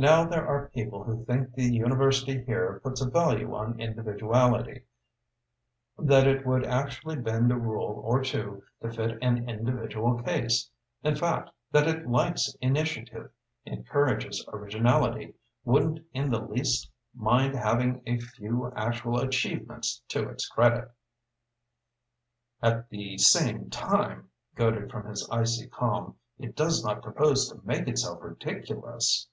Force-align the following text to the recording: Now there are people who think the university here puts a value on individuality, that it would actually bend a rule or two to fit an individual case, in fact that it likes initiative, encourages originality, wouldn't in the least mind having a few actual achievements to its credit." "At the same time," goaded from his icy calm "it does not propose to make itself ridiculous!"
Now 0.00 0.24
there 0.24 0.46
are 0.46 0.68
people 0.68 1.02
who 1.02 1.24
think 1.24 1.54
the 1.54 1.64
university 1.74 2.44
here 2.44 2.78
puts 2.84 3.00
a 3.00 3.10
value 3.10 3.52
on 3.52 3.80
individuality, 3.80 4.84
that 5.98 6.24
it 6.24 6.46
would 6.46 6.64
actually 6.64 7.16
bend 7.16 7.50
a 7.50 7.56
rule 7.56 8.00
or 8.06 8.22
two 8.22 8.62
to 8.80 8.92
fit 8.92 9.18
an 9.20 9.48
individual 9.48 10.22
case, 10.22 10.70
in 11.02 11.16
fact 11.16 11.50
that 11.72 11.88
it 11.88 12.06
likes 12.08 12.54
initiative, 12.60 13.32
encourages 13.64 14.46
originality, 14.52 15.34
wouldn't 15.64 16.06
in 16.12 16.30
the 16.30 16.42
least 16.42 16.88
mind 17.12 17.56
having 17.56 18.00
a 18.06 18.20
few 18.20 18.72
actual 18.76 19.18
achievements 19.18 20.00
to 20.10 20.28
its 20.28 20.48
credit." 20.48 20.92
"At 22.62 22.88
the 22.88 23.18
same 23.18 23.68
time," 23.68 24.28
goaded 24.54 24.92
from 24.92 25.08
his 25.08 25.28
icy 25.28 25.66
calm 25.66 26.14
"it 26.38 26.54
does 26.54 26.84
not 26.84 27.02
propose 27.02 27.48
to 27.48 27.60
make 27.64 27.88
itself 27.88 28.22
ridiculous!" 28.22 29.26